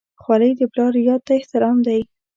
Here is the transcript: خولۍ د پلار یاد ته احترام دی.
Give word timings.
خولۍ 0.21 0.51
د 0.59 0.61
پلار 0.73 0.93
یاد 1.07 1.21
ته 1.27 1.33
احترام 1.39 1.77
دی. 1.87 2.01